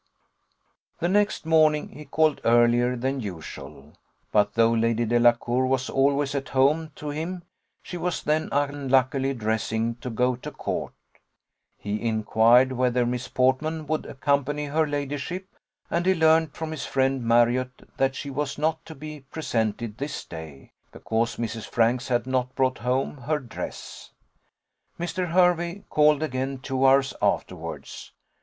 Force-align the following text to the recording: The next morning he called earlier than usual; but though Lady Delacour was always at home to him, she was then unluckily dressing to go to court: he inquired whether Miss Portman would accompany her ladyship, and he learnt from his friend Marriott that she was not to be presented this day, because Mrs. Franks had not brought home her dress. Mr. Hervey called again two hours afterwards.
The 0.99 1.07
next 1.07 1.45
morning 1.45 1.89
he 1.89 2.05
called 2.05 2.41
earlier 2.43 2.95
than 2.95 3.19
usual; 3.19 3.93
but 4.31 4.55
though 4.55 4.71
Lady 4.71 5.05
Delacour 5.05 5.67
was 5.67 5.91
always 5.91 6.33
at 6.33 6.49
home 6.49 6.89
to 6.95 7.09
him, 7.11 7.43
she 7.83 7.97
was 7.97 8.23
then 8.23 8.49
unluckily 8.51 9.35
dressing 9.35 9.93
to 9.97 10.09
go 10.09 10.35
to 10.37 10.49
court: 10.49 10.93
he 11.77 12.01
inquired 12.01 12.71
whether 12.71 13.05
Miss 13.05 13.27
Portman 13.27 13.85
would 13.85 14.07
accompany 14.07 14.65
her 14.65 14.87
ladyship, 14.87 15.45
and 15.91 16.07
he 16.07 16.15
learnt 16.15 16.55
from 16.57 16.71
his 16.71 16.87
friend 16.87 17.23
Marriott 17.23 17.87
that 17.97 18.15
she 18.15 18.31
was 18.31 18.57
not 18.57 18.83
to 18.85 18.95
be 18.95 19.19
presented 19.29 19.99
this 19.99 20.25
day, 20.25 20.71
because 20.91 21.35
Mrs. 21.35 21.67
Franks 21.69 22.07
had 22.07 22.25
not 22.25 22.55
brought 22.55 22.79
home 22.79 23.17
her 23.17 23.37
dress. 23.37 24.09
Mr. 24.99 25.29
Hervey 25.29 25.83
called 25.91 26.23
again 26.23 26.57
two 26.57 26.87
hours 26.87 27.13
afterwards. 27.21 28.13